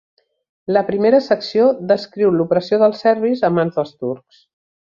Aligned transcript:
La 0.77 0.81
primera 0.87 1.19
secció 1.25 1.67
descriu 1.93 2.33
l'opressió 2.39 2.83
dels 2.85 3.07
serbis 3.07 3.47
a 3.51 3.55
mans 3.59 3.81
dels 3.81 3.97
turcs. 4.03 4.43